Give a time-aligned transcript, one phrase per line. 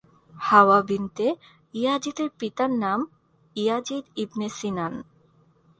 [0.35, 1.27] হাওয়া বিনতে
[1.73, 2.99] ইয়াজিদের পিতার নাম
[3.55, 4.93] ইয়াজিদ ইবনে সিনান।